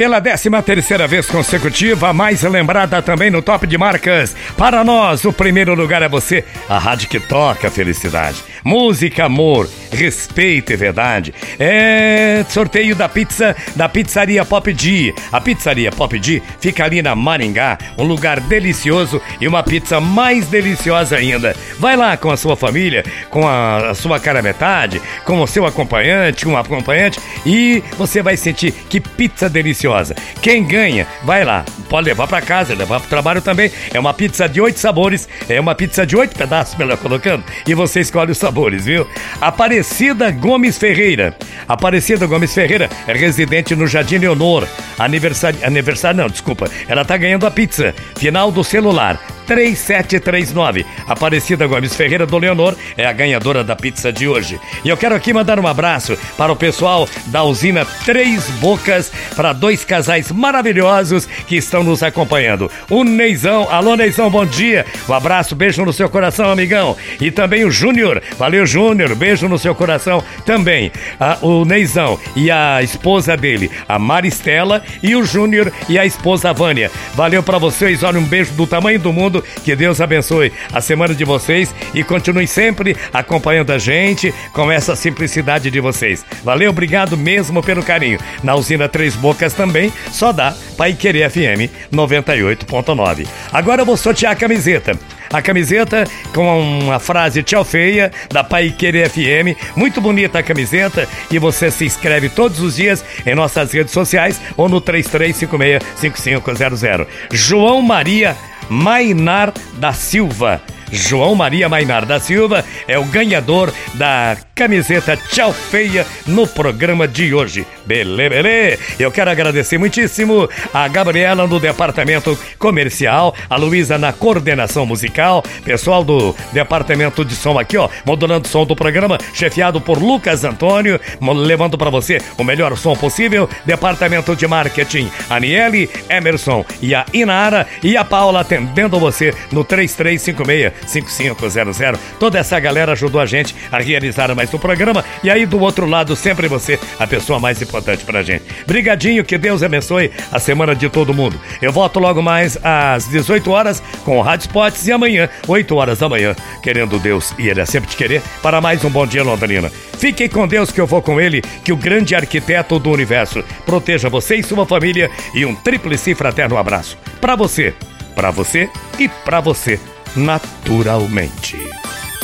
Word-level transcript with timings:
Pela 0.00 0.18
13 0.18 0.48
terceira 0.64 1.06
vez 1.06 1.26
consecutiva, 1.26 2.10
mais 2.14 2.42
lembrada 2.42 3.02
também 3.02 3.28
no 3.28 3.42
top 3.42 3.66
de 3.66 3.76
marcas. 3.76 4.34
Para 4.56 4.82
nós, 4.82 5.26
o 5.26 5.30
primeiro 5.30 5.74
lugar 5.74 6.00
é 6.00 6.08
você, 6.08 6.42
a 6.70 6.78
rádio 6.78 7.06
que 7.06 7.20
toca 7.20 7.68
a 7.68 7.70
felicidade. 7.70 8.42
Música, 8.64 9.26
amor, 9.26 9.68
respeito 9.92 10.72
e 10.72 10.76
verdade. 10.76 11.34
É 11.58 12.42
sorteio 12.48 12.96
da 12.96 13.10
pizza 13.10 13.54
da 13.76 13.90
pizzaria 13.90 14.42
Pop 14.42 14.72
D. 14.72 15.14
A 15.30 15.38
pizzaria 15.38 15.92
Pop 15.92 16.18
D 16.18 16.40
fica 16.58 16.82
ali 16.82 17.02
na 17.02 17.14
Maringá, 17.14 17.76
um 17.98 18.04
lugar 18.04 18.40
delicioso 18.40 19.20
e 19.38 19.46
uma 19.46 19.62
pizza 19.62 20.00
mais 20.00 20.46
deliciosa 20.46 21.16
ainda. 21.16 21.54
Vai 21.78 21.94
lá 21.94 22.16
com 22.16 22.30
a 22.30 22.38
sua 22.38 22.56
família, 22.56 23.04
com 23.28 23.46
a, 23.46 23.90
a 23.90 23.94
sua 23.94 24.18
cara 24.18 24.40
metade, 24.40 25.00
com 25.26 25.42
o 25.42 25.46
seu 25.46 25.66
acompanhante, 25.66 26.48
um 26.48 26.56
acompanhante 26.56 27.20
e 27.44 27.84
você 27.98 28.22
vai 28.22 28.38
sentir 28.38 28.72
que 28.72 28.98
pizza 28.98 29.48
deliciosa 29.48 29.89
deliciosa. 29.90 30.14
Quem 30.40 30.64
ganha, 30.64 31.06
vai 31.24 31.44
lá, 31.44 31.64
pode 31.88 32.06
levar 32.06 32.26
para 32.28 32.40
casa, 32.40 32.74
levar 32.74 33.00
para 33.00 33.06
o 33.06 33.10
trabalho 33.10 33.42
também. 33.42 33.70
É 33.92 33.98
uma 33.98 34.14
pizza 34.14 34.48
de 34.48 34.60
oito 34.60 34.78
sabores, 34.78 35.28
é 35.48 35.60
uma 35.60 35.74
pizza 35.74 36.06
de 36.06 36.16
oito 36.16 36.36
pedaços, 36.36 36.76
melhor 36.76 36.96
colocando, 36.96 37.44
e 37.66 37.74
você 37.74 38.00
escolhe 38.00 38.32
os 38.32 38.38
sabores, 38.38 38.84
viu? 38.84 39.06
Aparecida 39.40 40.30
Gomes 40.30 40.78
Ferreira. 40.78 41.36
Aparecida 41.68 42.26
Gomes 42.26 42.54
Ferreira 42.54 42.88
é 43.06 43.12
residente 43.12 43.74
no 43.74 43.86
Jardim 43.86 44.18
Leonor. 44.18 44.66
Aniversário, 44.98 45.58
aniversário 45.64 46.18
não, 46.18 46.28
desculpa. 46.28 46.70
Ela 46.88 47.04
tá 47.04 47.16
ganhando 47.16 47.46
a 47.46 47.50
pizza. 47.50 47.94
Final 48.16 48.50
do 48.50 48.62
celular 48.62 49.18
3739. 49.50 50.86
Aparecida 51.08 51.66
Gomes 51.66 51.96
Ferreira 51.96 52.24
do 52.24 52.38
Leonor 52.38 52.76
é 52.96 53.04
a 53.04 53.12
ganhadora 53.12 53.64
da 53.64 53.74
pizza 53.74 54.12
de 54.12 54.28
hoje. 54.28 54.60
E 54.84 54.88
eu 54.88 54.96
quero 54.96 55.12
aqui 55.12 55.32
mandar 55.32 55.58
um 55.58 55.66
abraço 55.66 56.16
para 56.36 56.52
o 56.52 56.56
pessoal 56.56 57.08
da 57.26 57.42
usina 57.42 57.84
Três 58.04 58.48
Bocas, 58.60 59.10
para 59.34 59.52
dois 59.52 59.84
casais 59.84 60.30
maravilhosos 60.30 61.26
que 61.26 61.56
estão 61.56 61.82
nos 61.82 62.00
acompanhando. 62.00 62.70
O 62.88 63.02
Neizão, 63.02 63.66
alô 63.68 63.96
Neizão, 63.96 64.30
bom 64.30 64.46
dia. 64.46 64.86
Um 65.08 65.14
abraço, 65.14 65.56
beijo 65.56 65.84
no 65.84 65.92
seu 65.92 66.08
coração, 66.08 66.48
amigão. 66.48 66.96
E 67.20 67.32
também 67.32 67.64
o 67.64 67.72
Júnior, 67.72 68.22
valeu 68.38 68.64
Júnior, 68.64 69.16
beijo 69.16 69.48
no 69.48 69.58
seu 69.58 69.74
coração 69.74 70.22
também. 70.46 70.92
Ah, 71.18 71.36
o 71.42 71.49
Neizão 71.64 72.18
e 72.34 72.50
a 72.50 72.82
esposa 72.82 73.36
dele, 73.36 73.70
a 73.88 73.98
Maristela, 73.98 74.82
e 75.02 75.14
o 75.14 75.24
Júnior 75.24 75.72
e 75.88 75.98
a 75.98 76.06
esposa 76.06 76.52
Vânia. 76.52 76.90
Valeu 77.14 77.42
para 77.42 77.58
vocês, 77.58 78.02
olha, 78.02 78.18
um 78.18 78.24
beijo 78.24 78.52
do 78.52 78.66
tamanho 78.66 78.98
do 78.98 79.12
mundo 79.12 79.44
que 79.64 79.74
Deus 79.74 80.00
abençoe 80.00 80.52
a 80.72 80.80
semana 80.80 81.14
de 81.14 81.24
vocês 81.24 81.74
e 81.94 82.02
continue 82.04 82.46
sempre 82.46 82.96
acompanhando 83.12 83.72
a 83.72 83.78
gente 83.78 84.32
com 84.52 84.70
essa 84.70 84.96
simplicidade 84.96 85.70
de 85.70 85.80
vocês. 85.80 86.24
Valeu, 86.44 86.70
obrigado 86.70 87.16
mesmo 87.16 87.62
pelo 87.62 87.82
carinho. 87.82 88.18
Na 88.42 88.54
usina 88.54 88.88
Três 88.88 89.14
Bocas 89.16 89.54
também, 89.54 89.92
só 90.10 90.32
dá 90.32 90.54
Pai 90.76 90.92
Querer 90.94 91.30
FM 91.30 91.70
98.9. 91.92 93.26
Agora 93.52 93.82
eu 93.82 93.86
vou 93.86 93.96
sortear 93.96 94.32
a 94.32 94.36
camiseta 94.36 94.98
a 95.32 95.40
camiseta 95.40 96.04
com 96.34 96.80
uma 96.80 96.98
frase 96.98 97.42
tchau 97.42 97.64
feia 97.64 98.12
da 98.30 98.44
Pai 98.44 98.70
Querer 98.70 99.08
FM. 99.08 99.56
Muito 99.76 100.00
bonita 100.00 100.40
a 100.40 100.42
camiseta 100.42 101.06
e 101.30 101.38
você 101.38 101.70
se 101.70 101.84
inscreve 101.84 102.28
todos 102.28 102.58
os 102.60 102.74
dias 102.76 103.04
em 103.24 103.34
nossas 103.34 103.72
redes 103.72 103.92
sociais 103.92 104.40
ou 104.56 104.68
no 104.68 104.80
33565500. 104.80 107.06
João 107.32 107.80
Maria 107.80 108.36
Mainar 108.68 109.54
da 109.74 109.92
Silva. 109.92 110.60
João 110.92 111.36
Maria 111.36 111.68
Mainar 111.68 112.04
da 112.04 112.18
Silva 112.18 112.64
é 112.88 112.98
o 112.98 113.04
ganhador 113.04 113.72
da 113.94 114.36
camiseta 114.54 115.16
Tchau 115.16 115.52
Feia 115.52 116.04
no 116.26 116.46
programa 116.46 117.06
de 117.06 117.32
hoje. 117.32 117.64
Belê, 117.90 118.28
belê. 118.28 118.78
Eu 119.00 119.10
quero 119.10 119.30
agradecer 119.30 119.76
muitíssimo 119.76 120.48
a 120.72 120.86
Gabriela 120.86 121.44
no 121.44 121.58
departamento 121.58 122.38
comercial, 122.56 123.34
a 123.48 123.56
Luísa 123.56 123.98
na 123.98 124.12
coordenação 124.12 124.86
musical, 124.86 125.42
pessoal 125.64 126.04
do 126.04 126.32
departamento 126.52 127.24
de 127.24 127.34
som 127.34 127.58
aqui, 127.58 127.76
ó, 127.76 127.88
modulando 128.06 128.46
o 128.46 128.48
som 128.48 128.64
do 128.64 128.76
programa, 128.76 129.18
chefiado 129.34 129.80
por 129.80 130.00
Lucas 130.00 130.44
Antônio, 130.44 131.00
levando 131.20 131.76
para 131.76 131.90
você 131.90 132.18
o 132.38 132.44
melhor 132.44 132.78
som 132.78 132.94
possível, 132.94 133.50
departamento 133.66 134.36
de 134.36 134.46
marketing, 134.46 135.10
Aniele, 135.28 135.90
Emerson 136.08 136.64
e 136.80 136.94
a 136.94 137.04
Inara 137.12 137.66
e 137.82 137.96
a 137.96 138.04
Paula 138.04 138.42
atendendo 138.42 139.00
você 139.00 139.34
no 139.50 139.64
3356-5500. 139.64 141.98
Toda 142.20 142.38
essa 142.38 142.60
galera 142.60 142.92
ajudou 142.92 143.20
a 143.20 143.26
gente 143.26 143.52
a 143.72 143.80
realizar 143.80 144.32
mais 144.32 144.48
do 144.48 144.60
programa. 144.60 145.04
E 145.24 145.30
aí, 145.30 145.44
do 145.44 145.58
outro 145.58 145.86
lado, 145.86 146.14
sempre 146.14 146.46
você, 146.46 146.78
a 146.96 147.04
pessoa 147.04 147.40
mais 147.40 147.60
importante 147.60 147.79
pra 148.04 148.22
gente. 148.22 148.44
Brigadinho, 148.66 149.24
que 149.24 149.38
Deus 149.38 149.62
abençoe 149.62 150.10
a 150.30 150.38
semana 150.38 150.74
de 150.74 150.88
todo 150.88 151.14
mundo. 151.14 151.40
Eu 151.60 151.72
volto 151.72 151.98
logo 151.98 152.22
mais 152.22 152.58
às 152.62 153.06
18 153.08 153.50
horas 153.50 153.82
com 154.04 154.18
o 154.18 154.22
Rádio 154.22 154.46
Spots 154.46 154.86
e 154.86 154.92
amanhã, 154.92 155.28
8 155.46 155.74
horas 155.74 155.98
da 155.98 156.08
manhã, 156.08 156.34
querendo 156.62 156.98
Deus 156.98 157.32
e 157.38 157.48
Ele 157.48 157.60
é 157.60 157.66
sempre 157.66 157.90
te 157.90 157.96
querer, 157.96 158.22
para 158.42 158.60
mais 158.60 158.84
um 158.84 158.90
Bom 158.90 159.06
Dia 159.06 159.22
Londrina. 159.22 159.70
Fiquem 159.98 160.28
com 160.28 160.48
Deus 160.48 160.70
que 160.70 160.80
eu 160.80 160.86
vou 160.86 161.02
com 161.02 161.20
Ele, 161.20 161.42
que 161.64 161.72
o 161.72 161.76
grande 161.76 162.14
arquiteto 162.14 162.78
do 162.78 162.90
universo 162.90 163.44
proteja 163.66 164.08
você 164.08 164.36
e 164.36 164.42
sua 164.42 164.66
família 164.66 165.10
e 165.34 165.44
um 165.44 165.54
tríplice 165.54 166.14
fraterno 166.14 166.56
abraço. 166.56 166.96
Para 167.20 167.36
você, 167.36 167.74
para 168.14 168.30
você 168.30 168.68
e 168.98 169.08
para 169.08 169.40
você, 169.40 169.78
naturalmente. 170.16 171.58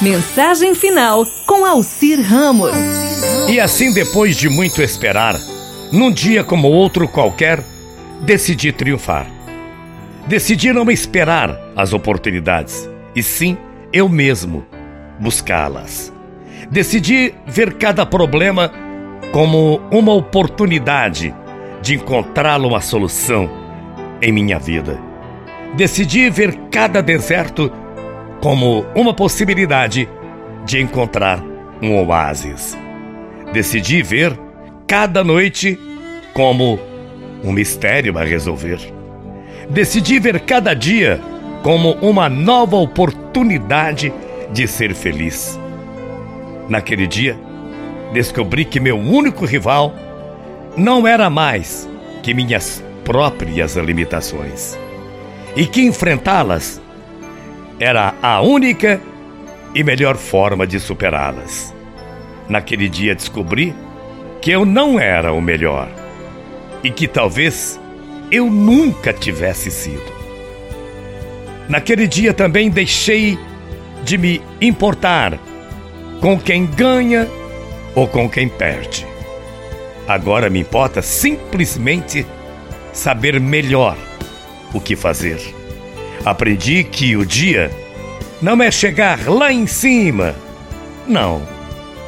Mensagem 0.00 0.74
final 0.74 1.26
com 1.46 1.64
Alcir 1.64 2.20
Ramos. 2.22 2.72
E 3.50 3.58
assim, 3.58 3.92
depois 3.92 4.36
de 4.36 4.48
muito 4.48 4.80
esperar, 4.80 5.34
num 5.90 6.12
dia 6.12 6.44
como 6.44 6.68
outro 6.68 7.08
qualquer, 7.08 7.60
decidi 8.20 8.70
triunfar. 8.70 9.26
Decidi 10.28 10.72
não 10.72 10.88
esperar 10.88 11.58
as 11.74 11.92
oportunidades, 11.92 12.88
e 13.12 13.24
sim 13.24 13.58
eu 13.92 14.08
mesmo 14.08 14.64
buscá-las. 15.18 16.12
Decidi 16.70 17.34
ver 17.44 17.72
cada 17.72 18.06
problema 18.06 18.72
como 19.32 19.80
uma 19.90 20.12
oportunidade 20.12 21.34
de 21.82 21.96
encontrá-lo 21.96 22.68
uma 22.68 22.80
solução 22.80 23.50
em 24.22 24.30
minha 24.30 24.60
vida. 24.60 24.96
Decidi 25.74 26.30
ver 26.30 26.56
cada 26.70 27.02
deserto 27.02 27.68
como 28.40 28.86
uma 28.94 29.12
possibilidade 29.12 30.08
de 30.64 30.80
encontrar 30.80 31.42
um 31.82 31.96
oásis. 32.06 32.78
Decidi 33.52 34.02
ver 34.02 34.38
cada 34.86 35.24
noite 35.24 35.78
como 36.32 36.78
um 37.42 37.52
mistério 37.52 38.16
a 38.16 38.22
resolver. 38.22 38.78
Decidi 39.68 40.20
ver 40.20 40.40
cada 40.40 40.72
dia 40.74 41.20
como 41.62 41.92
uma 41.94 42.28
nova 42.28 42.76
oportunidade 42.76 44.12
de 44.52 44.68
ser 44.68 44.94
feliz. 44.94 45.58
Naquele 46.68 47.06
dia, 47.06 47.36
descobri 48.12 48.64
que 48.64 48.78
meu 48.78 48.96
único 48.96 49.44
rival 49.44 49.94
não 50.76 51.06
era 51.06 51.28
mais 51.28 51.88
que 52.22 52.32
minhas 52.32 52.82
próprias 53.04 53.76
limitações 53.76 54.78
e 55.56 55.66
que 55.66 55.82
enfrentá-las 55.82 56.80
era 57.80 58.14
a 58.22 58.40
única 58.40 59.00
e 59.74 59.82
melhor 59.82 60.16
forma 60.16 60.66
de 60.66 60.78
superá-las. 60.78 61.79
Naquele 62.50 62.88
dia 62.88 63.14
descobri 63.14 63.72
que 64.42 64.50
eu 64.50 64.64
não 64.64 64.98
era 64.98 65.32
o 65.32 65.40
melhor 65.40 65.88
e 66.82 66.90
que 66.90 67.06
talvez 67.06 67.80
eu 68.28 68.50
nunca 68.50 69.12
tivesse 69.12 69.70
sido. 69.70 70.12
Naquele 71.68 72.08
dia 72.08 72.34
também 72.34 72.68
deixei 72.68 73.38
de 74.02 74.18
me 74.18 74.42
importar 74.60 75.38
com 76.20 76.36
quem 76.40 76.66
ganha 76.66 77.28
ou 77.94 78.08
com 78.08 78.28
quem 78.28 78.48
perde. 78.48 79.06
Agora 80.08 80.50
me 80.50 80.58
importa 80.58 81.00
simplesmente 81.00 82.26
saber 82.92 83.38
melhor 83.38 83.96
o 84.74 84.80
que 84.80 84.96
fazer. 84.96 85.40
Aprendi 86.24 86.82
que 86.82 87.16
o 87.16 87.24
dia 87.24 87.70
não 88.42 88.60
é 88.60 88.72
chegar 88.72 89.28
lá 89.28 89.52
em 89.52 89.68
cima. 89.68 90.34
Não. 91.06 91.59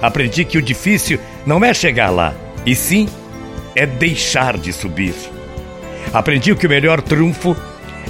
Aprendi 0.00 0.44
que 0.44 0.58
o 0.58 0.62
difícil 0.62 1.18
não 1.46 1.64
é 1.64 1.72
chegar 1.72 2.10
lá, 2.10 2.34
e 2.64 2.74
sim 2.74 3.08
é 3.74 3.86
deixar 3.86 4.56
de 4.56 4.72
subir. 4.72 5.14
Aprendi 6.12 6.54
que 6.54 6.66
o 6.66 6.70
melhor 6.70 7.02
triunfo 7.02 7.56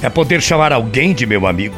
é 0.03 0.09
poder 0.09 0.41
chamar 0.41 0.73
alguém 0.73 1.15
de 1.15 1.27
meu 1.27 1.47
amigo. 1.47 1.77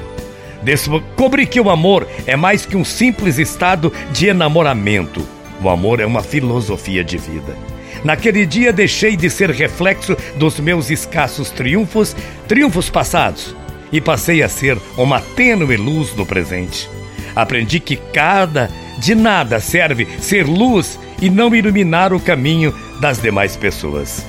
Descobri 0.62 1.46
que 1.46 1.60
o 1.60 1.70
amor 1.70 2.06
é 2.26 2.36
mais 2.36 2.66
que 2.66 2.76
um 2.76 2.84
simples 2.84 3.38
estado 3.38 3.92
de 4.12 4.26
enamoramento. 4.26 5.26
O 5.62 5.68
amor 5.68 6.00
é 6.00 6.06
uma 6.06 6.22
filosofia 6.22 7.04
de 7.04 7.16
vida. 7.16 7.56
Naquele 8.04 8.46
dia 8.46 8.72
deixei 8.72 9.16
de 9.16 9.28
ser 9.28 9.50
reflexo 9.50 10.16
dos 10.36 10.58
meus 10.60 10.90
escassos 10.90 11.50
triunfos, 11.50 12.14
triunfos 12.46 12.88
passados, 12.88 13.54
e 13.90 14.00
passei 14.00 14.42
a 14.42 14.48
ser 14.48 14.78
uma 14.96 15.20
tênue 15.20 15.76
luz 15.76 16.14
no 16.14 16.26
presente. 16.26 16.88
Aprendi 17.34 17.80
que 17.80 17.96
cada 17.96 18.70
de 18.98 19.14
nada 19.14 19.60
serve 19.60 20.06
ser 20.20 20.46
luz 20.46 20.98
e 21.20 21.30
não 21.30 21.54
iluminar 21.54 22.12
o 22.12 22.20
caminho 22.20 22.74
das 23.00 23.18
demais 23.18 23.56
pessoas. 23.56 24.26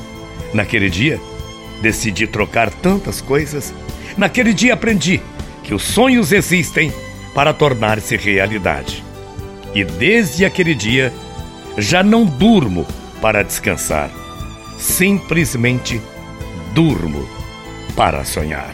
Naquele 0.53 0.89
dia, 0.89 1.19
decidi 1.81 2.27
trocar 2.27 2.69
tantas 2.69 3.19
coisas. 3.21 3.73
Naquele 4.17 4.53
dia 4.53 4.73
aprendi 4.73 5.21
que 5.63 5.73
os 5.73 5.83
sonhos 5.83 6.31
existem 6.31 6.93
para 7.33 7.53
tornar-se 7.53 8.15
realidade. 8.15 9.03
E 9.73 9.83
desde 9.83 10.45
aquele 10.45 10.73
dia, 10.73 11.13
já 11.77 12.03
não 12.03 12.25
durmo 12.25 12.85
para 13.21 13.43
descansar. 13.43 14.09
Simplesmente 14.77 16.01
durmo 16.73 17.27
para 17.95 18.23
sonhar. 18.23 18.73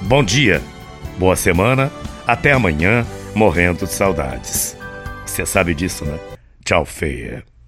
Bom 0.00 0.24
dia, 0.24 0.60
boa 1.18 1.36
semana, 1.36 1.92
até 2.26 2.52
amanhã, 2.52 3.06
morrendo 3.34 3.86
de 3.86 3.92
saudades. 3.92 4.76
Você 5.26 5.44
sabe 5.44 5.74
disso, 5.74 6.04
né? 6.04 6.18
Tchau, 6.64 6.84
feia. 6.84 7.44